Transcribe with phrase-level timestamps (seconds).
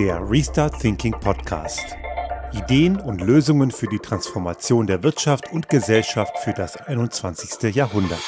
[0.00, 1.94] Der Restart Thinking Podcast.
[2.54, 7.74] Ideen und Lösungen für die Transformation der Wirtschaft und Gesellschaft für das 21.
[7.74, 8.22] Jahrhundert.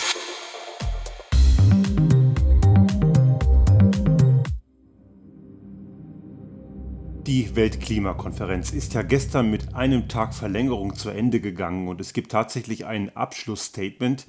[7.27, 12.33] Die Weltklimakonferenz ist ja gestern mit einem Tag Verlängerung zu Ende gegangen und es gibt
[12.33, 14.27] tatsächlich ein Abschlussstatement.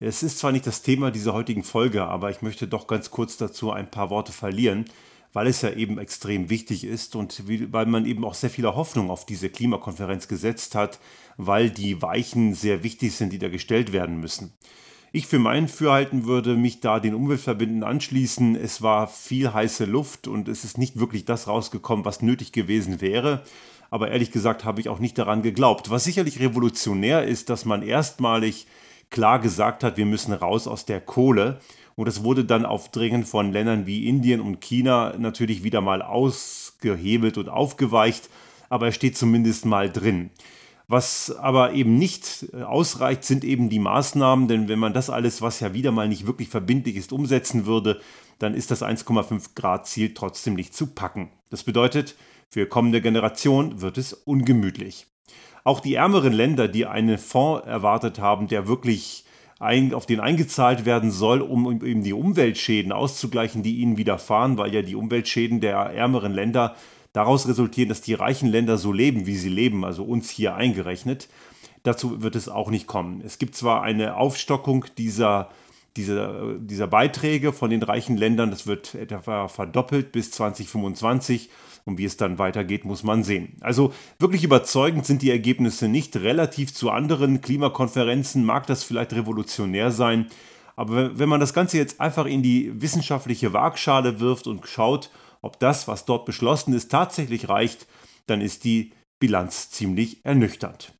[0.00, 3.36] Es ist zwar nicht das Thema dieser heutigen Folge, aber ich möchte doch ganz kurz
[3.36, 4.86] dazu ein paar Worte verlieren
[5.32, 7.42] weil es ja eben extrem wichtig ist und
[7.72, 10.98] weil man eben auch sehr viele Hoffnung auf diese Klimakonferenz gesetzt hat,
[11.36, 14.52] weil die Weichen sehr wichtig sind, die da gestellt werden müssen.
[15.10, 18.56] Ich für mein Fürhalten würde mich da den Umweltverbänden anschließen.
[18.56, 23.00] Es war viel heiße Luft und es ist nicht wirklich das rausgekommen, was nötig gewesen
[23.00, 23.42] wäre.
[23.90, 25.88] Aber ehrlich gesagt habe ich auch nicht daran geglaubt.
[25.88, 28.66] Was sicherlich revolutionär ist, dass man erstmalig
[29.08, 31.60] klar gesagt hat, wir müssen raus aus der Kohle.
[31.98, 36.00] Und das wurde dann auf Drängen von Ländern wie Indien und China natürlich wieder mal
[36.00, 38.30] ausgehebelt und aufgeweicht,
[38.68, 40.30] aber er steht zumindest mal drin.
[40.86, 45.42] Was aber eben nicht äh, ausreicht, sind eben die Maßnahmen, denn wenn man das alles,
[45.42, 48.00] was ja wieder mal nicht wirklich verbindlich ist, umsetzen würde,
[48.38, 51.32] dann ist das 1,5 Grad Ziel trotzdem nicht zu packen.
[51.50, 52.14] Das bedeutet,
[52.48, 55.08] für kommende Generationen wird es ungemütlich.
[55.64, 59.24] Auch die ärmeren Länder, die einen Fonds erwartet haben, der wirklich
[59.58, 64.72] ein, auf den eingezahlt werden soll, um eben die Umweltschäden auszugleichen, die ihnen widerfahren, weil
[64.72, 66.76] ja die Umweltschäden der ärmeren Länder
[67.12, 71.28] daraus resultieren, dass die reichen Länder so leben, wie sie leben, also uns hier eingerechnet.
[71.82, 73.22] Dazu wird es auch nicht kommen.
[73.24, 75.50] Es gibt zwar eine Aufstockung dieser,
[75.98, 81.50] dieser, dieser Beiträge von den reichen Ländern, das wird etwa verdoppelt bis 2025
[81.84, 83.56] und wie es dann weitergeht, muss man sehen.
[83.60, 86.16] Also wirklich überzeugend sind die Ergebnisse nicht.
[86.16, 90.26] Relativ zu anderen Klimakonferenzen mag das vielleicht revolutionär sein.
[90.76, 95.10] Aber wenn man das Ganze jetzt einfach in die wissenschaftliche Waagschale wirft und schaut,
[95.42, 97.86] ob das, was dort beschlossen ist, tatsächlich reicht,
[98.26, 100.92] dann ist die Bilanz ziemlich ernüchternd.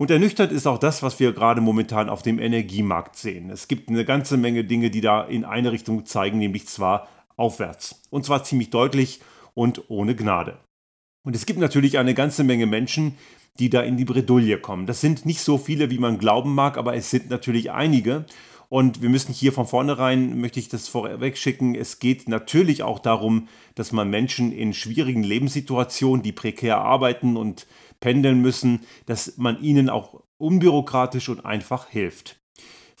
[0.00, 3.50] Und ernüchternd ist auch das, was wir gerade momentan auf dem Energiemarkt sehen.
[3.50, 7.06] Es gibt eine ganze Menge Dinge, die da in eine Richtung zeigen, nämlich zwar
[7.36, 8.00] aufwärts.
[8.08, 9.20] Und zwar ziemlich deutlich
[9.52, 10.56] und ohne Gnade.
[11.22, 13.18] Und es gibt natürlich eine ganze Menge Menschen,
[13.58, 14.86] die da in die Bredouille kommen.
[14.86, 18.24] Das sind nicht so viele, wie man glauben mag, aber es sind natürlich einige.
[18.70, 23.00] Und wir müssen hier von vornherein, möchte ich das vorweg schicken, es geht natürlich auch
[23.00, 27.66] darum, dass man Menschen in schwierigen Lebenssituationen, die prekär arbeiten und
[28.00, 32.40] pendeln müssen, dass man ihnen auch unbürokratisch und einfach hilft.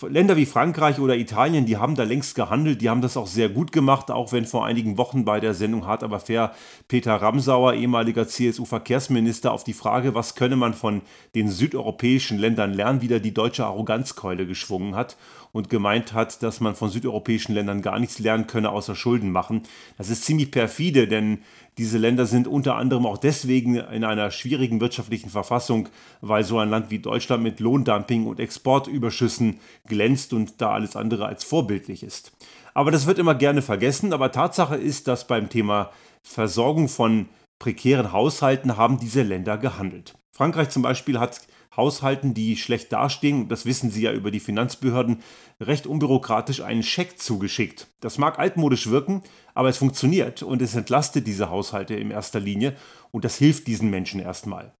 [0.08, 3.48] Länder wie Frankreich oder Italien, die haben da längst gehandelt, die haben das auch sehr
[3.48, 6.54] gut gemacht, auch wenn vor einigen Wochen bei der Sendung Hart aber fair
[6.88, 11.02] Peter Ramsauer, ehemaliger CSU-Verkehrsminister, auf die Frage, was könne man von
[11.34, 15.16] den südeuropäischen Ländern lernen, wieder die deutsche Arroganzkeule geschwungen hat
[15.52, 19.62] und gemeint hat, dass man von südeuropäischen Ländern gar nichts lernen könne, außer Schulden machen.
[19.98, 21.40] Das ist ziemlich perfide, denn
[21.78, 25.88] diese Länder sind unter anderem auch deswegen in einer schwierigen wirtschaftlichen Verfassung,
[26.20, 31.26] weil so ein Land wie Deutschland mit Lohndumping und Exportüberschüssen glänzt und da alles andere
[31.26, 32.32] als vorbildlich ist.
[32.74, 34.12] Aber das wird immer gerne vergessen.
[34.12, 35.90] Aber Tatsache ist, dass beim Thema
[36.22, 37.28] Versorgung von
[37.58, 40.14] prekären Haushalten haben diese Länder gehandelt.
[40.32, 41.40] Frankreich zum Beispiel hat
[41.76, 45.22] Haushalten, die schlecht dastehen, das wissen Sie ja über die Finanzbehörden,
[45.60, 47.86] recht unbürokratisch einen Scheck zugeschickt.
[48.00, 49.22] Das mag altmodisch wirken,
[49.54, 52.76] aber es funktioniert und es entlastet diese Haushalte in erster Linie
[53.12, 54.74] und das hilft diesen Menschen erstmal.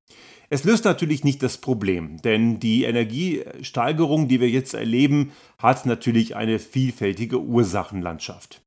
[0.48, 6.34] Es löst natürlich nicht das Problem, denn die Energiesteigerung, die wir jetzt erleben, hat natürlich
[6.34, 8.60] eine vielfältige Ursachenlandschaft.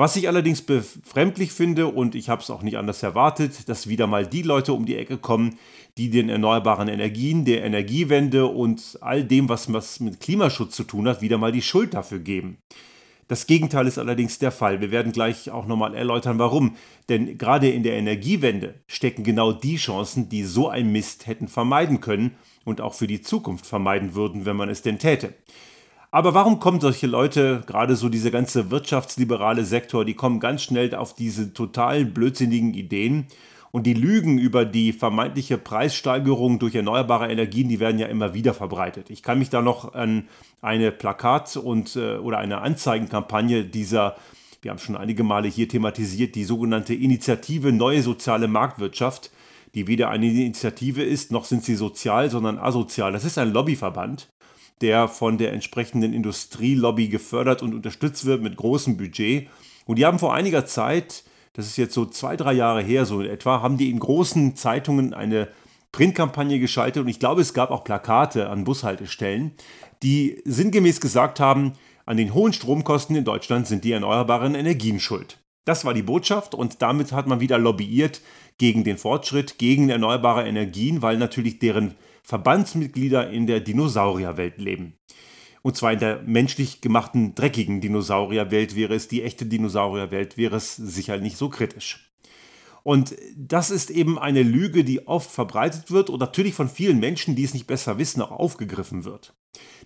[0.00, 4.06] Was ich allerdings befremdlich finde, und ich habe es auch nicht anders erwartet, dass wieder
[4.06, 5.58] mal die Leute um die Ecke kommen,
[5.98, 11.06] die den erneuerbaren Energien, der Energiewende und all dem, was, was mit Klimaschutz zu tun
[11.06, 12.56] hat, wieder mal die Schuld dafür geben.
[13.28, 14.80] Das Gegenteil ist allerdings der Fall.
[14.80, 16.76] Wir werden gleich auch nochmal erläutern, warum.
[17.10, 22.00] Denn gerade in der Energiewende stecken genau die Chancen, die so ein Mist hätten vermeiden
[22.00, 25.34] können und auch für die Zukunft vermeiden würden, wenn man es denn täte.
[26.12, 30.94] Aber warum kommen solche Leute, gerade so dieser ganze wirtschaftsliberale Sektor, die kommen ganz schnell
[30.94, 33.26] auf diese total blödsinnigen Ideen
[33.70, 38.54] und die Lügen über die vermeintliche Preissteigerung durch erneuerbare Energien, die werden ja immer wieder
[38.54, 39.08] verbreitet.
[39.08, 40.28] Ich kann mich da noch an
[40.60, 44.16] eine Plakat- und äh, oder eine Anzeigenkampagne dieser
[44.62, 49.30] wir haben schon einige Male hier thematisiert, die sogenannte Initiative Neue Soziale Marktwirtschaft,
[49.74, 53.12] die weder eine Initiative ist, noch sind sie sozial, sondern asozial.
[53.12, 54.28] Das ist ein Lobbyverband,
[54.80, 59.48] der von der entsprechenden Industrielobby gefördert und unterstützt wird mit großem Budget.
[59.86, 63.20] Und die haben vor einiger Zeit, das ist jetzt so zwei, drei Jahre her so
[63.20, 65.48] in etwa, haben die in großen Zeitungen eine
[65.92, 69.52] Printkampagne geschaltet und ich glaube, es gab auch Plakate an Bushaltestellen,
[70.02, 71.72] die sinngemäß gesagt haben,
[72.06, 75.38] an den hohen Stromkosten in Deutschland sind die erneuerbaren Energien schuld.
[75.64, 78.22] Das war die Botschaft und damit hat man wieder lobbyiert
[78.58, 84.94] gegen den Fortschritt, gegen erneuerbare Energien, weil natürlich deren Verbandsmitglieder in der Dinosaurierwelt leben.
[85.62, 90.76] Und zwar in der menschlich gemachten, dreckigen Dinosaurierwelt wäre es, die echte Dinosaurierwelt wäre es
[90.76, 92.10] sicher nicht so kritisch.
[92.82, 97.36] Und das ist eben eine Lüge, die oft verbreitet wird und natürlich von vielen Menschen,
[97.36, 99.34] die es nicht besser wissen, auch aufgegriffen wird.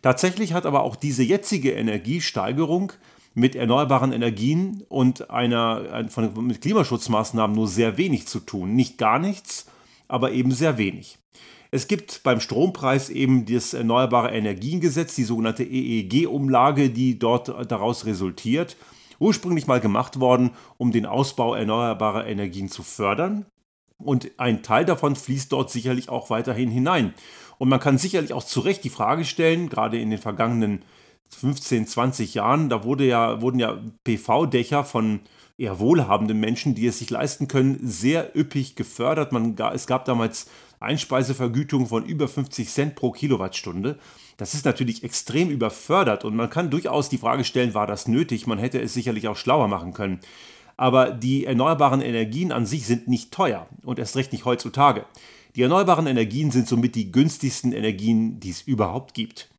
[0.00, 2.92] Tatsächlich hat aber auch diese jetzige Energiesteigerung
[3.34, 8.76] mit erneuerbaren Energien und einer, von, mit Klimaschutzmaßnahmen nur sehr wenig zu tun.
[8.76, 9.66] Nicht gar nichts,
[10.06, 11.18] aber eben sehr wenig.
[11.74, 18.76] Es gibt beim Strompreis eben das Erneuerbare Energiengesetz, die sogenannte EEG-Umlage, die dort daraus resultiert.
[19.18, 23.46] Ursprünglich mal gemacht worden, um den Ausbau erneuerbarer Energien zu fördern.
[23.98, 27.12] Und ein Teil davon fließt dort sicherlich auch weiterhin hinein.
[27.58, 30.84] Und man kann sicherlich auch zu Recht die Frage stellen, gerade in den vergangenen
[31.30, 35.22] 15, 20 Jahren, da wurde ja, wurden ja PV-Dächer von
[35.58, 39.32] eher wohlhabenden Menschen, die es sich leisten können, sehr üppig gefördert.
[39.32, 40.46] Man, es gab damals
[40.80, 43.98] Einspeisevergütung von über 50 Cent pro Kilowattstunde.
[44.36, 48.46] Das ist natürlich extrem überfördert und man kann durchaus die Frage stellen, war das nötig?
[48.46, 50.20] Man hätte es sicherlich auch schlauer machen können.
[50.76, 55.06] Aber die erneuerbaren Energien an sich sind nicht teuer und erst recht nicht heutzutage.
[55.54, 59.50] Die erneuerbaren Energien sind somit die günstigsten Energien, die es überhaupt gibt.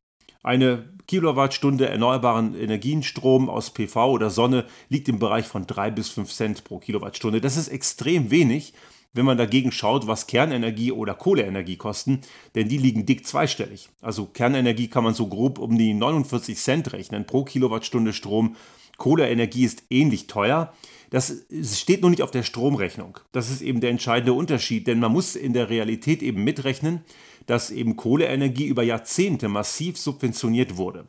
[0.42, 6.32] Eine Kilowattstunde erneuerbaren Energienstrom aus PV oder Sonne liegt im Bereich von 3 bis 5
[6.32, 7.40] Cent pro Kilowattstunde.
[7.40, 8.74] Das ist extrem wenig,
[9.12, 12.20] wenn man dagegen schaut, was Kernenergie oder Kohleenergie kosten,
[12.54, 13.88] denn die liegen dick zweistellig.
[14.00, 18.56] Also Kernenergie kann man so grob um die 49 Cent rechnen pro Kilowattstunde Strom.
[18.98, 20.72] Kohleenergie ist ähnlich teuer.
[21.10, 23.18] Das steht nur nicht auf der Stromrechnung.
[23.32, 27.00] Das ist eben der entscheidende Unterschied, denn man muss in der Realität eben mitrechnen,
[27.46, 31.06] dass eben Kohleenergie über Jahrzehnte massiv subventioniert wurde.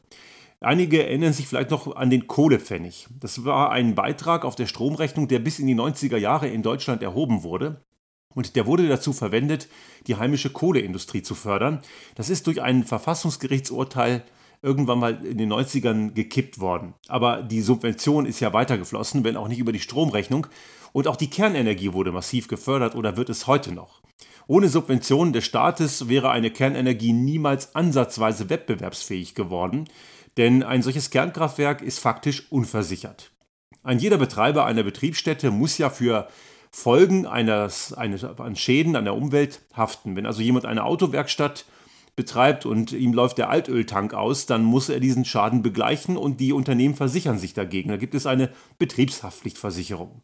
[0.59, 3.07] Einige erinnern sich vielleicht noch an den Kohlepfennig.
[3.19, 7.03] Das war ein Beitrag auf der Stromrechnung, der bis in die 90er Jahre in Deutschland
[7.03, 7.81] erhoben wurde.
[8.33, 9.67] Und der wurde dazu verwendet,
[10.05, 11.81] die heimische Kohleindustrie zu fördern.
[12.15, 14.23] Das ist durch ein Verfassungsgerichtsurteil
[14.61, 16.93] irgendwann mal in den 90ern gekippt worden.
[17.07, 20.47] Aber die Subvention ist ja weitergeflossen, wenn auch nicht über die Stromrechnung.
[20.93, 24.01] Und auch die Kernenergie wurde massiv gefördert oder wird es heute noch.
[24.47, 29.89] Ohne Subventionen des Staates wäre eine Kernenergie niemals ansatzweise wettbewerbsfähig geworden,
[30.37, 33.31] denn ein solches Kernkraftwerk ist faktisch unversichert.
[33.83, 36.29] Ein jeder Betreiber einer Betriebsstätte muss ja für
[36.71, 40.15] Folgen eines, eines, an Schäden an der Umwelt haften.
[40.15, 41.65] Wenn also jemand eine Autowerkstatt
[42.15, 46.51] betreibt und ihm läuft der Altöltank aus, dann muss er diesen Schaden begleichen und die
[46.51, 47.89] Unternehmen versichern sich dagegen.
[47.89, 48.49] Da gibt es eine
[48.79, 50.21] Betriebshaftpflichtversicherung.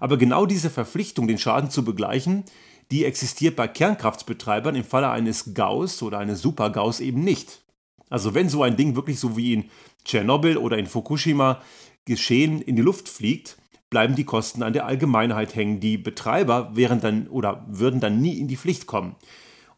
[0.00, 2.44] Aber genau diese Verpflichtung, den Schaden zu begleichen,
[2.90, 7.62] die existiert bei Kernkraftbetreibern im Falle eines Gaus oder eines Supergaus eben nicht.
[8.10, 9.70] Also wenn so ein Ding wirklich so wie in
[10.04, 11.62] Tschernobyl oder in Fukushima
[12.04, 13.56] geschehen in die Luft fliegt,
[13.90, 15.80] bleiben die Kosten an der Allgemeinheit hängen.
[15.80, 19.16] Die Betreiber wären dann oder würden dann nie in die Pflicht kommen.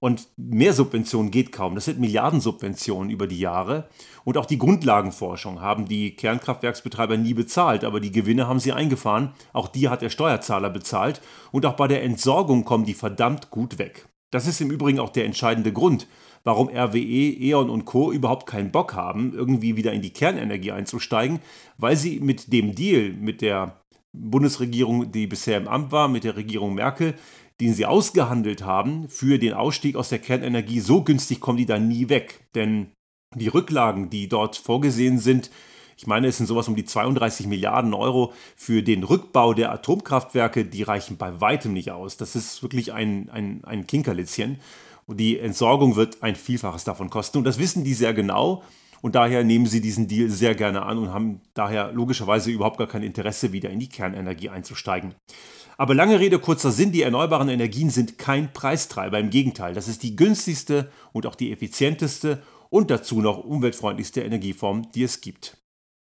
[0.01, 1.75] Und mehr Subventionen geht kaum.
[1.75, 3.89] Das sind Milliardensubventionen über die Jahre.
[4.25, 9.33] Und auch die Grundlagenforschung haben die Kernkraftwerksbetreiber nie bezahlt, aber die Gewinne haben sie eingefahren.
[9.53, 11.21] Auch die hat der Steuerzahler bezahlt.
[11.51, 14.07] Und auch bei der Entsorgung kommen die verdammt gut weg.
[14.31, 16.07] Das ist im Übrigen auch der entscheidende Grund,
[16.45, 18.13] warum RWE, E.ON und Co.
[18.13, 21.41] überhaupt keinen Bock haben, irgendwie wieder in die Kernenergie einzusteigen,
[21.79, 23.81] weil sie mit dem Deal mit der
[24.19, 27.15] Bundesregierung, die bisher im Amt war, mit der Regierung Merkel,
[27.61, 31.79] den sie ausgehandelt haben für den Ausstieg aus der Kernenergie, so günstig kommen die da
[31.79, 32.47] nie weg.
[32.55, 32.93] Denn
[33.35, 35.51] die Rücklagen, die dort vorgesehen sind,
[35.97, 40.65] ich meine, es sind sowas um die 32 Milliarden Euro für den Rückbau der Atomkraftwerke,
[40.65, 42.17] die reichen bei weitem nicht aus.
[42.17, 44.61] Das ist wirklich ein, ein, ein Kinkerlitzchen.
[45.07, 47.39] Und die Entsorgung wird ein Vielfaches davon kosten.
[47.39, 48.63] Und das wissen die sehr genau.
[49.01, 52.89] Und daher nehmen sie diesen Deal sehr gerne an und haben daher logischerweise überhaupt gar
[52.89, 55.15] kein Interesse, wieder in die Kernenergie einzusteigen.
[55.77, 59.21] Aber lange Rede, kurzer Sinn, die erneuerbaren Energien sind kein Preistreiber.
[59.21, 64.91] Im Gegenteil, das ist die günstigste und auch die effizienteste und dazu noch umweltfreundlichste Energieform,
[64.93, 65.57] die es gibt.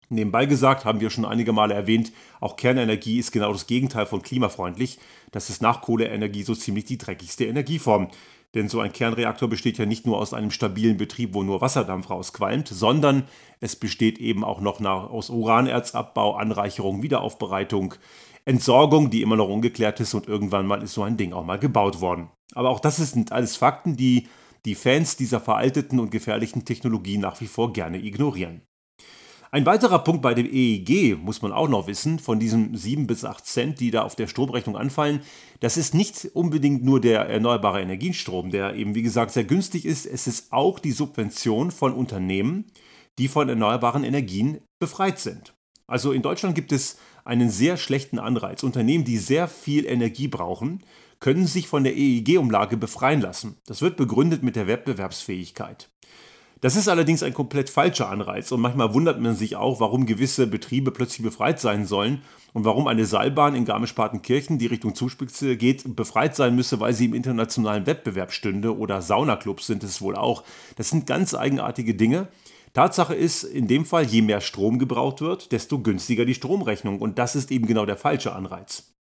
[0.09, 4.21] Nebenbei gesagt, haben wir schon einige Male erwähnt, auch Kernenergie ist genau das Gegenteil von
[4.21, 4.99] klimafreundlich.
[5.31, 8.09] Das ist nach Kohleenergie so ziemlich die dreckigste Energieform.
[8.53, 12.09] Denn so ein Kernreaktor besteht ja nicht nur aus einem stabilen Betrieb, wo nur Wasserdampf
[12.09, 13.23] rausqualmt, sondern
[13.61, 17.93] es besteht eben auch noch aus Uranerzabbau, Anreicherung, Wiederaufbereitung,
[18.43, 21.59] Entsorgung, die immer noch ungeklärt ist und irgendwann mal ist so ein Ding auch mal
[21.59, 22.29] gebaut worden.
[22.53, 24.27] Aber auch das sind alles Fakten, die
[24.65, 28.61] die Fans dieser veralteten und gefährlichen Technologie nach wie vor gerne ignorieren.
[29.53, 33.25] Ein weiterer Punkt bei dem EEG muss man auch noch wissen, von diesen 7 bis
[33.25, 35.23] 8 Cent, die da auf der Stromrechnung anfallen,
[35.59, 40.05] das ist nicht unbedingt nur der erneuerbare Energiestrom, der eben wie gesagt sehr günstig ist,
[40.05, 42.71] es ist auch die Subvention von Unternehmen,
[43.19, 45.53] die von erneuerbaren Energien befreit sind.
[45.85, 48.63] Also in Deutschland gibt es einen sehr schlechten Anreiz.
[48.63, 50.81] Unternehmen, die sehr viel Energie brauchen,
[51.19, 53.57] können sich von der EEG-Umlage befreien lassen.
[53.65, 55.90] Das wird begründet mit der Wettbewerbsfähigkeit.
[56.61, 60.45] Das ist allerdings ein komplett falscher Anreiz und manchmal wundert man sich auch, warum gewisse
[60.45, 62.21] Betriebe plötzlich befreit sein sollen
[62.53, 67.05] und warum eine Seilbahn in Garmisch-Partenkirchen, die Richtung Zugspitze geht, befreit sein müsse, weil sie
[67.05, 70.43] im internationalen Wettbewerb stünde oder Saunaclubs sind es wohl auch.
[70.75, 72.27] Das sind ganz eigenartige Dinge.
[72.73, 77.17] Tatsache ist in dem Fall, je mehr Strom gebraucht wird, desto günstiger die Stromrechnung und
[77.17, 78.93] das ist eben genau der falsche Anreiz.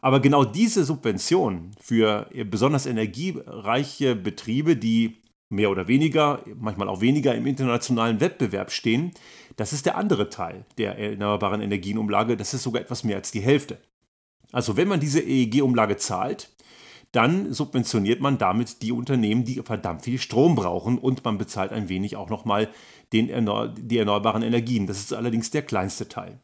[0.00, 5.21] Aber genau diese Subvention für besonders energiereiche Betriebe, die
[5.52, 9.12] mehr oder weniger, manchmal auch weniger im internationalen Wettbewerb stehen,
[9.56, 13.42] das ist der andere Teil der erneuerbaren Energienumlage, das ist sogar etwas mehr als die
[13.42, 13.78] Hälfte.
[14.50, 16.50] Also wenn man diese EEG-Umlage zahlt,
[17.12, 21.90] dann subventioniert man damit die Unternehmen, die verdammt viel Strom brauchen und man bezahlt ein
[21.90, 22.70] wenig auch nochmal
[23.12, 24.86] die erneuerbaren Energien.
[24.86, 26.40] Das ist allerdings der kleinste Teil.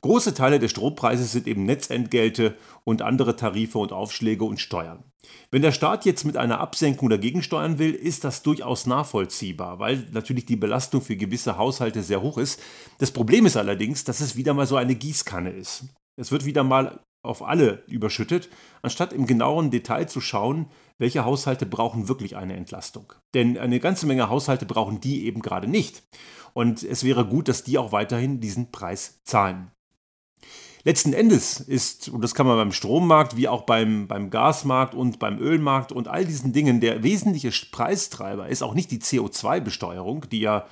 [0.00, 5.02] Große Teile des Strompreises sind eben Netzentgelte und andere Tarife und Aufschläge und Steuern.
[5.50, 10.06] Wenn der Staat jetzt mit einer Absenkung dagegen steuern will, ist das durchaus nachvollziehbar, weil
[10.12, 12.60] natürlich die Belastung für gewisse Haushalte sehr hoch ist.
[12.98, 15.86] Das Problem ist allerdings, dass es wieder mal so eine Gießkanne ist.
[16.16, 18.48] Es wird wieder mal auf alle überschüttet,
[18.82, 20.66] anstatt im genauen Detail zu schauen,
[20.98, 23.12] welche Haushalte brauchen wirklich eine Entlastung.
[23.34, 26.04] Denn eine ganze Menge Haushalte brauchen die eben gerade nicht.
[26.54, 29.72] Und es wäre gut, dass die auch weiterhin diesen Preis zahlen.
[30.84, 35.18] Letzten Endes ist, und das kann man beim Strommarkt wie auch beim, beim Gasmarkt und
[35.18, 40.40] beim Ölmarkt und all diesen Dingen, der wesentliche Preistreiber ist auch nicht die CO2-Besteuerung, die
[40.40, 40.66] ja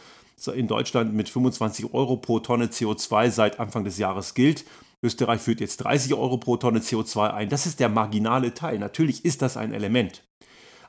[0.54, 4.64] in Deutschland mit 25 Euro pro Tonne CO2 seit Anfang des Jahres gilt.
[5.02, 7.48] Österreich führt jetzt 30 Euro pro Tonne CO2 ein.
[7.48, 8.78] Das ist der marginale Teil.
[8.78, 10.22] Natürlich ist das ein Element.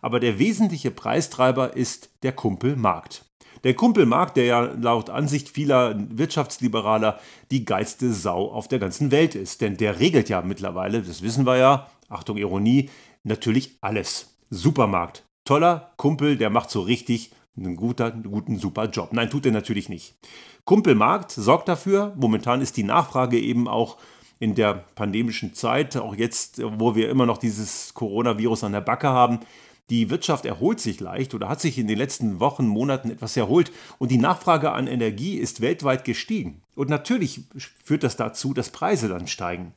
[0.01, 3.25] Aber der wesentliche Preistreiber ist der Kumpelmarkt.
[3.63, 7.19] Der Kumpelmarkt, der ja laut Ansicht vieler Wirtschaftsliberaler
[7.51, 9.61] die geilste Sau auf der ganzen Welt ist.
[9.61, 12.89] Denn der regelt ja mittlerweile, das wissen wir ja, Achtung Ironie,
[13.23, 14.35] natürlich alles.
[14.49, 15.23] Supermarkt.
[15.45, 19.09] Toller Kumpel, der macht so richtig einen guten, guten, super Job.
[19.11, 20.15] Nein, tut er natürlich nicht.
[20.65, 23.97] Kumpelmarkt sorgt dafür, momentan ist die Nachfrage eben auch
[24.39, 29.07] in der pandemischen Zeit, auch jetzt, wo wir immer noch dieses Coronavirus an der Backe
[29.07, 29.39] haben,
[29.89, 33.71] die Wirtschaft erholt sich leicht oder hat sich in den letzten Wochen, Monaten etwas erholt
[33.99, 36.61] und die Nachfrage an Energie ist weltweit gestiegen.
[36.75, 37.41] Und natürlich
[37.83, 39.73] führt das dazu, dass Preise dann steigen.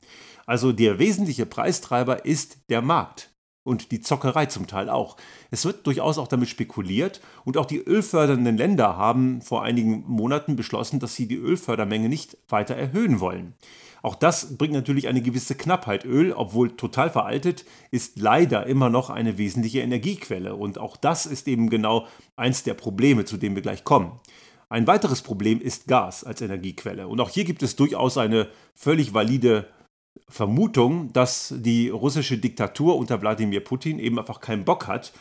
[0.47, 3.29] Also der wesentliche Preistreiber ist der Markt
[3.62, 5.17] und die Zockerei zum Teil auch.
[5.50, 10.57] Es wird durchaus auch damit spekuliert und auch die ölfördernden Länder haben vor einigen Monaten
[10.57, 13.55] beschlossen, dass sie die Ölfördermenge nicht weiter erhöhen wollen.
[14.02, 16.05] Auch das bringt natürlich eine gewisse Knappheit.
[16.05, 20.55] Öl, obwohl total veraltet, ist leider immer noch eine wesentliche Energiequelle.
[20.55, 24.19] Und auch das ist eben genau eins der Probleme, zu denen wir gleich kommen.
[24.71, 27.09] Ein weiteres Problem ist Gas als Energiequelle.
[27.09, 29.67] Und auch hier gibt es durchaus eine völlig valide
[30.29, 35.12] Vermutung, dass die russische Diktatur unter Wladimir Putin eben einfach keinen Bock hat,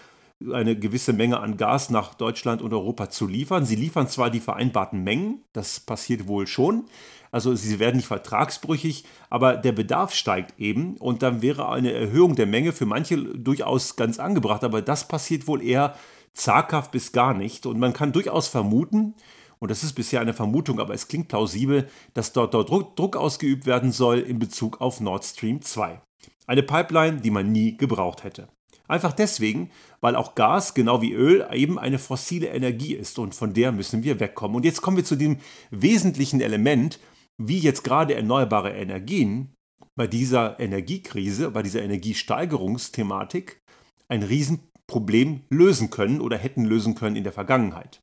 [0.53, 3.65] eine gewisse Menge an Gas nach Deutschland und Europa zu liefern.
[3.65, 6.85] Sie liefern zwar die vereinbarten Mengen, das passiert wohl schon,
[7.31, 12.35] also sie werden nicht vertragsbrüchig, aber der Bedarf steigt eben und dann wäre eine Erhöhung
[12.35, 15.95] der Menge für manche durchaus ganz angebracht, aber das passiert wohl eher
[16.33, 19.15] zaghaft bis gar nicht und man kann durchaus vermuten,
[19.59, 23.17] und das ist bisher eine Vermutung, aber es klingt plausibel, dass dort, dort Druck, Druck
[23.17, 26.01] ausgeübt werden soll in Bezug auf Nord Stream 2.
[26.47, 28.47] Eine Pipeline, die man nie gebraucht hätte.
[28.87, 29.69] Einfach deswegen,
[30.01, 34.03] weil auch Gas, genau wie Öl, eben eine fossile Energie ist und von der müssen
[34.03, 34.55] wir wegkommen.
[34.55, 35.37] Und jetzt kommen wir zu dem
[35.69, 36.99] wesentlichen Element,
[37.37, 39.53] wie jetzt gerade erneuerbare Energien
[39.95, 43.61] bei dieser Energiekrise, bei dieser Energiesteigerungsthematik
[44.07, 48.01] ein Riesenproblem lösen können oder hätten lösen können in der Vergangenheit.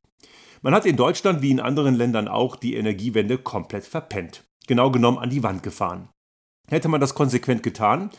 [0.61, 5.17] Man hat in Deutschland wie in anderen Ländern auch die Energiewende komplett verpennt, genau genommen
[5.19, 6.09] an die Wand gefahren.
[6.69, 8.09] Hätte man das konsequent getan,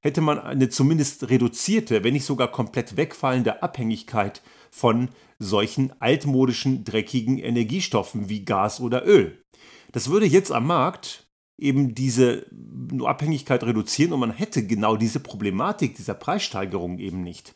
[0.00, 7.38] hätte man eine zumindest reduzierte, wenn nicht sogar komplett wegfallende Abhängigkeit von solchen altmodischen, dreckigen
[7.38, 9.42] Energiestoffen wie Gas oder Öl.
[9.92, 11.26] Das würde jetzt am Markt
[11.58, 12.46] eben diese
[13.04, 17.54] Abhängigkeit reduzieren und man hätte genau diese Problematik dieser Preissteigerung eben nicht.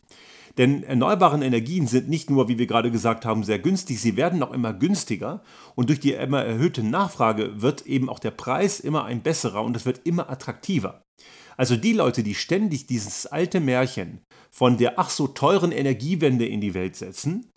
[0.58, 4.42] Denn erneuerbare Energien sind nicht nur, wie wir gerade gesagt haben, sehr günstig, sie werden
[4.42, 5.42] auch immer günstiger
[5.74, 9.76] und durch die immer erhöhte Nachfrage wird eben auch der Preis immer ein besserer und
[9.76, 11.02] es wird immer attraktiver.
[11.56, 16.60] Also die Leute, die ständig dieses alte Märchen von der ach so teuren Energiewende in
[16.60, 17.50] die Welt setzen,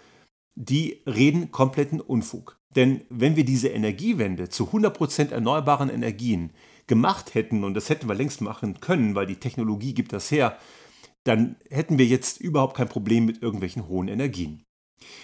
[0.55, 2.57] die reden kompletten Unfug.
[2.75, 6.51] Denn wenn wir diese Energiewende zu 100% erneuerbaren Energien
[6.87, 10.57] gemacht hätten, und das hätten wir längst machen können, weil die Technologie gibt das her,
[11.25, 14.63] dann hätten wir jetzt überhaupt kein Problem mit irgendwelchen hohen Energien.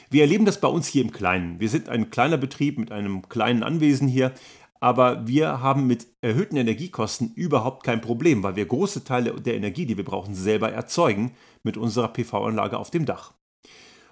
[0.10, 1.60] Wir erleben das bei uns hier im Kleinen.
[1.60, 4.34] Wir sind ein kleiner Betrieb mit einem kleinen Anwesen hier,
[4.84, 9.86] Aber wir haben mit erhöhten Energiekosten überhaupt kein Problem, weil wir große Teile der Energie,
[9.86, 13.36] die wir brauchen, selber erzeugen mit unserer PV-Anlage auf dem Dach.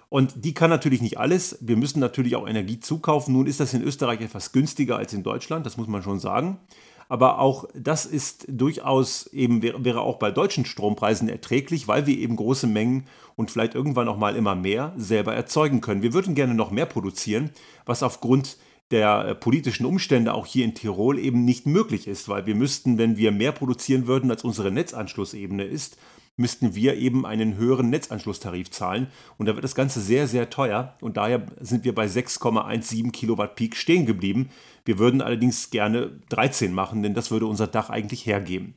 [0.08, 1.58] Und die kann natürlich nicht alles.
[1.60, 3.34] Wir müssen natürlich auch Energie zukaufen.
[3.34, 6.60] Nun ist das in Österreich etwas günstiger als in Deutschland, das muss man schon sagen.
[7.10, 12.36] Aber auch das ist durchaus eben, wäre auch bei deutschen Strompreisen erträglich, weil wir eben
[12.36, 16.02] große Mengen und vielleicht irgendwann auch mal immer mehr selber erzeugen können.
[16.02, 17.50] Wir würden gerne noch mehr produzieren,
[17.84, 18.58] was aufgrund
[18.92, 22.96] der äh, politischen Umstände auch hier in Tirol eben nicht möglich ist, weil wir müssten,
[22.96, 25.98] wenn wir mehr produzieren würden, als unsere Netzanschlussebene ist,
[26.36, 29.08] müssten wir eben einen höheren Netzanschlusstarif zahlen.
[29.36, 30.96] Und da wird das Ganze sehr, sehr teuer.
[31.00, 34.48] Und daher sind wir bei 6,17 Kilowatt Peak stehen geblieben.
[34.84, 38.74] Wir würden allerdings gerne 13 machen, denn das würde unser Dach eigentlich hergeben.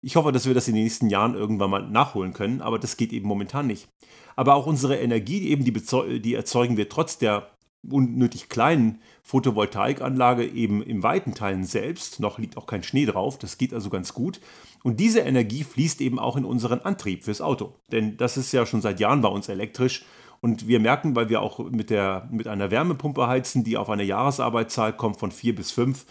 [0.00, 2.96] Ich hoffe, dass wir das in den nächsten Jahren irgendwann mal nachholen können, aber das
[2.96, 3.88] geht eben momentan nicht.
[4.34, 7.48] Aber auch unsere Energie, eben die, die erzeugen wir trotz der
[7.88, 12.20] unnötig kleinen Photovoltaikanlage eben in weiten Teilen selbst.
[12.20, 14.40] Noch liegt auch kein Schnee drauf, das geht also ganz gut.
[14.82, 17.76] Und diese Energie fließt eben auch in unseren Antrieb fürs Auto.
[17.90, 20.04] Denn das ist ja schon seit Jahren bei uns elektrisch.
[20.40, 24.02] Und wir merken, weil wir auch mit, der, mit einer Wärmepumpe heizen, die auf eine
[24.02, 26.04] Jahresarbeitszahl kommt von vier bis fünf,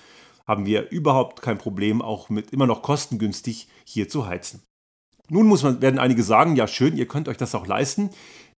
[0.47, 4.61] haben wir überhaupt kein Problem, auch mit immer noch kostengünstig hier zu heizen.
[5.29, 8.09] Nun muss man, werden einige sagen, ja schön, ihr könnt euch das auch leisten.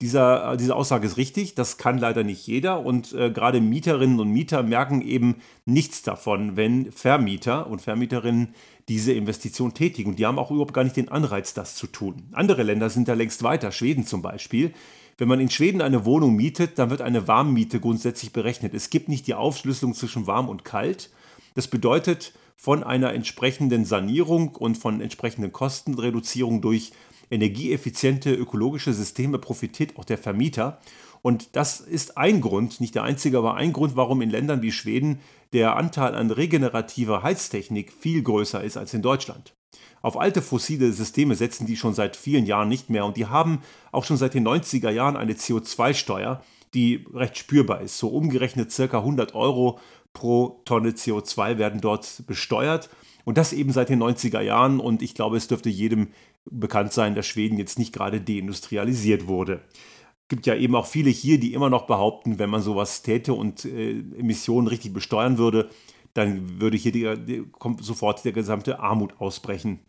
[0.02, 4.20] Dieser, äh, diese Aussage ist richtig, das kann leider nicht jeder und äh, gerade Mieterinnen
[4.20, 8.56] und Mieter merken eben nichts davon, wenn Vermieter und Vermieterinnen
[8.90, 10.10] diese Investition tätigen.
[10.10, 12.24] Und die haben auch überhaupt gar nicht den Anreiz, das zu tun.
[12.34, 14.74] Andere Länder sind da längst weiter, Schweden zum Beispiel.
[15.18, 18.74] Wenn man in Schweden eine Wohnung mietet, dann wird eine Warmmiete grundsätzlich berechnet.
[18.74, 21.12] Es gibt nicht die Aufschlüsselung zwischen warm und kalt.
[21.54, 26.92] Das bedeutet, von einer entsprechenden Sanierung und von entsprechenden Kostenreduzierung durch
[27.32, 30.80] energieeffiziente ökologische Systeme profitiert auch der Vermieter.
[31.24, 34.72] Und das ist ein Grund, nicht der einzige, aber ein Grund, warum in Ländern wie
[34.72, 35.20] Schweden
[35.54, 39.54] der Anteil an regenerativer Heiztechnik viel größer ist als in Deutschland.
[40.02, 43.62] Auf alte fossile Systeme setzen die schon seit vielen Jahren nicht mehr und die haben
[43.92, 47.98] auch schon seit den 90er Jahren eine CO2-Steuer, die recht spürbar ist.
[47.98, 49.80] So umgerechnet circa 100 Euro
[50.14, 52.90] pro Tonne CO2 werden dort besteuert
[53.26, 56.10] und das eben seit den 90er Jahren und ich glaube, es dürfte jedem
[56.50, 59.62] bekannt sein, dass Schweden jetzt nicht gerade deindustrialisiert wurde.
[59.74, 63.34] Es gibt ja eben auch viele hier, die immer noch behaupten, wenn man sowas täte
[63.34, 65.70] und äh, Emissionen richtig besteuern würde,
[66.14, 67.44] dann würde hier die, die,
[67.80, 69.80] sofort der gesamte Armut ausbrechen.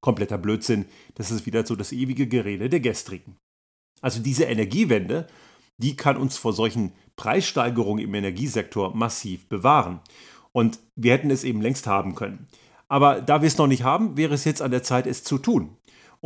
[0.00, 0.86] Kompletter Blödsinn.
[1.16, 3.36] Das ist wieder so das ewige Gerede der Gestrigen.
[4.00, 5.26] Also diese Energiewende,
[5.78, 10.00] die kann uns vor solchen Preissteigerungen im Energiesektor massiv bewahren.
[10.52, 12.46] Und wir hätten es eben längst haben können.
[12.88, 15.38] Aber da wir es noch nicht haben, wäre es jetzt an der Zeit, es zu
[15.38, 15.76] tun.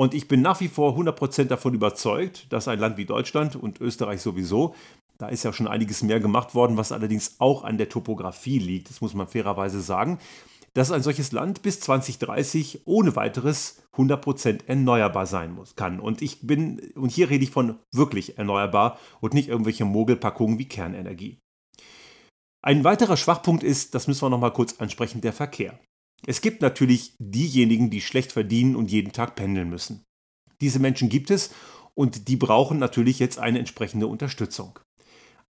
[0.02, 3.80] Und ich bin nach wie vor 100% davon überzeugt, dass ein Land wie Deutschland und
[3.80, 4.74] Österreich sowieso,
[5.16, 8.90] da ist ja schon einiges mehr gemacht worden, was allerdings auch an der Topografie liegt,
[8.90, 10.18] das muss man fairerweise sagen,
[10.74, 16.00] dass ein solches Land bis 2030 ohne weiteres 100% erneuerbar sein muss, kann.
[16.00, 20.66] Und ich bin, und hier rede ich von wirklich erneuerbar und nicht irgendwelche Mogelpackungen wie
[20.66, 21.38] Kernenergie.
[22.60, 25.78] Ein weiterer Schwachpunkt ist, das müssen wir nochmal kurz ansprechen, der Verkehr.
[26.26, 30.04] Es gibt natürlich diejenigen, die schlecht verdienen und jeden Tag pendeln müssen.
[30.60, 31.50] Diese Menschen gibt es
[31.94, 34.78] und die brauchen natürlich jetzt eine entsprechende Unterstützung.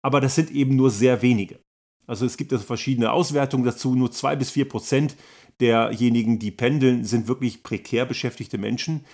[0.00, 1.60] Aber das sind eben nur sehr wenige.
[2.06, 3.94] Also es gibt also verschiedene Auswertungen dazu.
[3.94, 5.16] Nur zwei bis vier Prozent
[5.60, 9.04] derjenigen, die pendeln, sind wirklich prekär beschäftigte Menschen.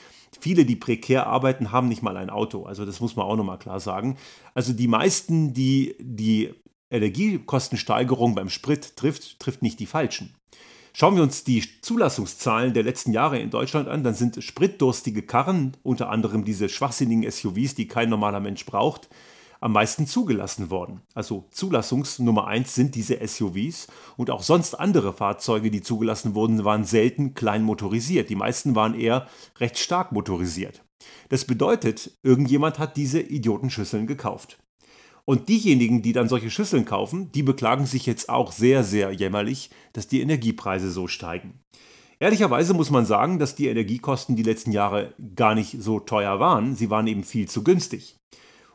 [0.40, 2.64] Viele, die prekär arbeiten, haben nicht mal ein Auto.
[2.64, 4.16] Also das muss man auch nochmal klar sagen.
[4.54, 6.54] Also die meisten, die die
[6.90, 10.34] Energiekostensteigerung beim Sprit trifft, trifft nicht die falschen.
[11.00, 15.76] Schauen wir uns die Zulassungszahlen der letzten Jahre in Deutschland an, dann sind spritdurstige Karren,
[15.84, 19.08] unter anderem diese schwachsinnigen SUVs, die kein normaler Mensch braucht,
[19.60, 21.02] am meisten zugelassen worden.
[21.14, 26.82] Also Zulassungsnummer 1 sind diese SUVs und auch sonst andere Fahrzeuge, die zugelassen wurden, waren
[26.82, 28.28] selten klein motorisiert.
[28.28, 29.28] Die meisten waren eher
[29.60, 30.82] recht stark motorisiert.
[31.28, 34.58] Das bedeutet, irgendjemand hat diese Idiotenschüsseln gekauft.
[35.28, 39.68] Und diejenigen, die dann solche Schüsseln kaufen, die beklagen sich jetzt auch sehr, sehr jämmerlich,
[39.92, 41.60] dass die Energiepreise so steigen.
[42.18, 46.76] Ehrlicherweise muss man sagen, dass die Energiekosten die letzten Jahre gar nicht so teuer waren,
[46.76, 48.16] sie waren eben viel zu günstig.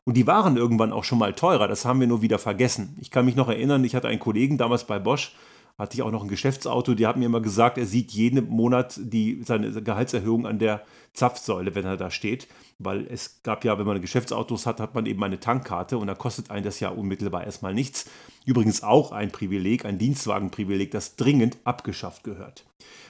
[0.03, 2.97] Und die waren irgendwann auch schon mal teurer, das haben wir nur wieder vergessen.
[3.01, 5.35] Ich kann mich noch erinnern, ich hatte einen Kollegen damals bei Bosch,
[5.77, 8.99] hatte ich auch noch ein Geschäftsauto, die hat mir immer gesagt, er sieht jeden Monat
[9.01, 10.83] die, seine Gehaltserhöhung an der
[11.13, 12.47] Zapfsäule, wenn er da steht.
[12.77, 16.15] Weil es gab ja, wenn man Geschäftsautos hat, hat man eben eine Tankkarte und da
[16.15, 18.05] kostet einen das ja unmittelbar erstmal nichts.
[18.45, 22.65] Übrigens auch ein Privileg, ein Dienstwagenprivileg, das dringend abgeschafft gehört.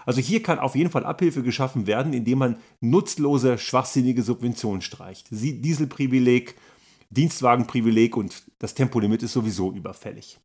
[0.05, 5.27] Also hier kann auf jeden Fall Abhilfe geschaffen werden, indem man nutzlose, schwachsinnige Subventionen streicht.
[5.31, 6.55] Dieselprivileg,
[7.09, 10.39] Dienstwagenprivileg und das Tempolimit ist sowieso überfällig.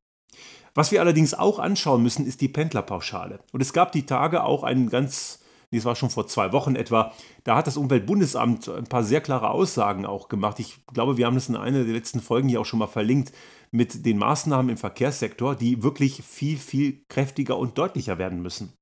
[0.78, 3.40] Was wir allerdings auch anschauen müssen, ist die Pendlerpauschale.
[3.50, 5.40] Und es gab die Tage auch einen ganz,
[5.72, 7.12] das war schon vor zwei Wochen etwa,
[7.42, 10.60] da hat das Umweltbundesamt ein paar sehr klare Aussagen auch gemacht.
[10.60, 13.32] Ich glaube, wir haben das in einer der letzten Folgen hier auch schon mal verlinkt
[13.72, 18.72] mit den Maßnahmen im Verkehrssektor, die wirklich viel, viel kräftiger und deutlicher werden müssen.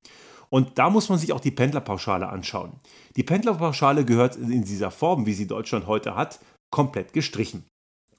[0.51, 2.73] Und da muss man sich auch die Pendlerpauschale anschauen.
[3.15, 7.65] Die Pendlerpauschale gehört in dieser Form, wie sie Deutschland heute hat, komplett gestrichen.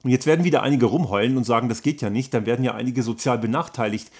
[0.05, 2.75] Und jetzt werden wieder einige rumheulen und sagen, das geht ja nicht, dann werden ja
[2.75, 4.11] einige sozial benachteiligt.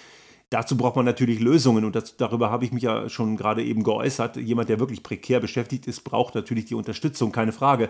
[0.49, 3.83] Dazu braucht man natürlich Lösungen und das, darüber habe ich mich ja schon gerade eben
[3.83, 4.35] geäußert.
[4.37, 7.89] Jemand, der wirklich prekär beschäftigt ist, braucht natürlich die Unterstützung, keine Frage.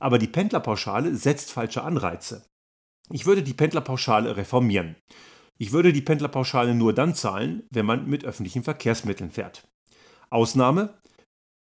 [0.00, 2.44] Aber die Pendlerpauschale setzt falsche Anreize.
[3.10, 4.96] Ich würde die Pendlerpauschale reformieren.
[5.56, 9.68] Ich würde die Pendlerpauschale nur dann zahlen, wenn man mit öffentlichen Verkehrsmitteln fährt.
[10.30, 10.94] Ausnahme,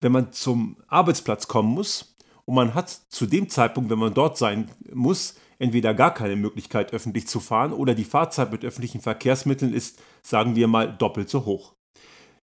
[0.02, 2.16] wenn man zum Arbeitsplatz kommen muss
[2.46, 6.94] und man hat zu dem Zeitpunkt, wenn man dort sein muss, entweder gar keine Möglichkeit,
[6.94, 11.46] öffentlich zu fahren oder die Fahrzeit mit öffentlichen Verkehrsmitteln ist, sagen wir mal, doppelt so
[11.46, 11.76] hoch.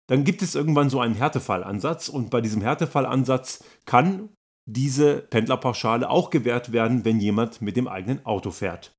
[0.07, 4.29] Dann gibt es irgendwann so einen Härtefallansatz und bei diesem Härtefallansatz kann
[4.65, 8.95] diese Pendlerpauschale auch gewährt werden, wenn jemand mit dem eigenen Auto fährt.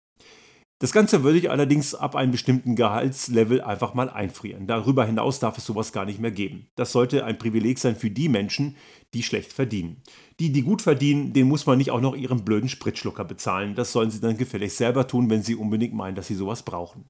[0.85, 4.67] Das Ganze würde ich allerdings ab einem bestimmten Gehaltslevel einfach mal einfrieren.
[4.67, 6.67] Darüber hinaus darf es sowas gar nicht mehr geben.
[6.77, 8.77] Das sollte ein Privileg sein für die Menschen,
[9.15, 10.03] die schlecht verdienen.
[10.41, 13.75] Die, die gut verdienen, denen muss man nicht auch noch ihren blöden Spritschlucker bezahlen.
[13.75, 17.07] Das sollen sie dann gefälligst selber tun, wenn sie unbedingt meinen, dass sie sowas brauchen.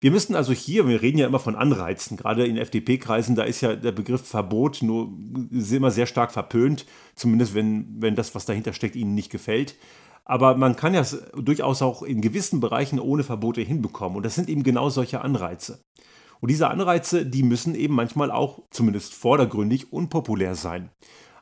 [0.00, 3.62] Wir müssten also hier, wir reden ja immer von Anreizen, gerade in FDP-Kreisen, da ist
[3.62, 5.12] ja der Begriff Verbot nur
[5.50, 6.86] immer sehr stark verpönt,
[7.16, 9.74] zumindest wenn, wenn das, was dahinter steckt, ihnen nicht gefällt.
[10.24, 11.04] Aber man kann ja
[11.34, 14.16] durchaus auch in gewissen Bereichen ohne Verbote hinbekommen.
[14.16, 15.82] Und das sind eben genau solche Anreize.
[16.40, 20.90] Und diese Anreize, die müssen eben manchmal auch, zumindest vordergründig, unpopulär sein.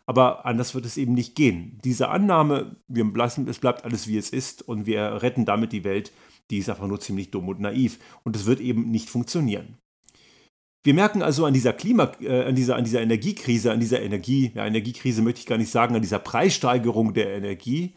[0.06, 1.78] Aber anders wird es eben nicht gehen.
[1.84, 5.84] Diese Annahme, wir lassen, es bleibt alles wie es ist und wir retten damit die
[5.84, 6.12] Welt,
[6.50, 7.98] die ist einfach nur ziemlich dumm und naiv.
[8.24, 9.78] Und es wird eben nicht funktionieren.
[10.82, 14.52] Wir merken also an dieser Klima, äh, an dieser, an dieser Energiekrise, an dieser Energie,
[14.54, 17.94] ja, Energiekrise möchte ich gar nicht sagen, an dieser Preissteigerung der Energie,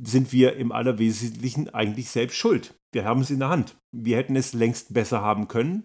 [0.00, 2.74] sind wir im Allerwesentlichen eigentlich selbst schuld.
[2.92, 3.76] Wir haben es in der Hand.
[3.92, 5.84] Wir hätten es längst besser haben können.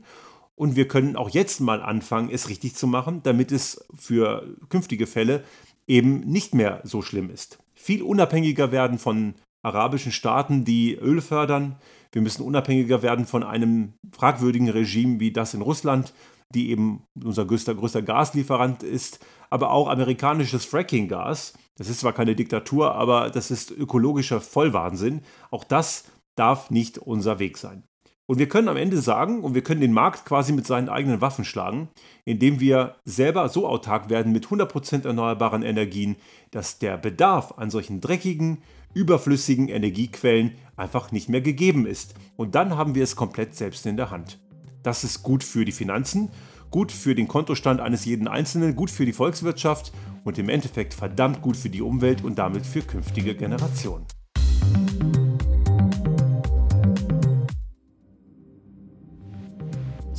[0.56, 5.08] Und wir können auch jetzt mal anfangen, es richtig zu machen, damit es für künftige
[5.08, 5.44] Fälle
[5.88, 7.60] eben nicht mehr so schlimm ist.
[7.76, 11.78] Viel unabhängiger werden von arabischen Staaten, die Öl fördern.
[12.12, 16.14] Wir müssen unabhängiger werden von einem fragwürdigen Regime wie das in Russland,
[16.54, 19.20] die eben unser größter, größter Gaslieferant ist,
[19.50, 21.54] aber auch amerikanisches Fracking-Gas.
[21.80, 25.22] Das ist zwar keine Diktatur, aber das ist ökologischer Vollwahnsinn.
[25.50, 26.04] Auch das
[26.36, 27.84] darf nicht unser Weg sein.
[28.26, 31.22] Und wir können am Ende sagen, und wir können den Markt quasi mit seinen eigenen
[31.22, 31.88] Waffen schlagen,
[32.26, 36.18] indem wir selber so autark werden mit 100% erneuerbaren Energien,
[36.52, 38.62] dass der Bedarf an solchen dreckigen,
[38.94, 42.14] überflüssigen Energiequellen einfach nicht mehr gegeben ist.
[42.36, 44.38] Und dann haben wir es komplett selbst in der Hand.
[44.84, 46.30] Das ist gut für die Finanzen,
[46.72, 49.92] gut für den Kontostand eines jeden Einzelnen, gut für die Volkswirtschaft
[50.24, 54.06] und im Endeffekt verdammt gut für die Umwelt und damit für künftige Generationen.